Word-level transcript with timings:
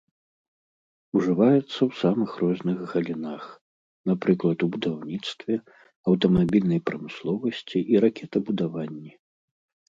Ужываецца 1.17 1.65
ў 1.65 1.91
самых 2.03 2.29
розных 2.43 2.79
галінах, 2.93 3.43
напрыклад 4.13 4.57
у 4.67 4.71
будаўніцтве, 4.77 5.53
аўтамабільнай 6.13 6.81
прамысловасці 6.89 7.77
і 7.95 8.03
ракетабудаванні. 8.09 9.13